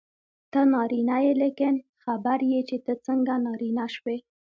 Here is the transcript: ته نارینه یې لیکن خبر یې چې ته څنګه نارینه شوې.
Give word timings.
ته 0.51 0.61
نارینه 0.73 1.17
یې 1.25 1.33
لیکن 1.41 1.73
خبر 2.03 2.37
یې 2.51 2.61
چې 2.69 2.77
ته 2.85 2.93
څنګه 3.05 3.33
نارینه 3.45 3.85
شوې. 3.95 4.17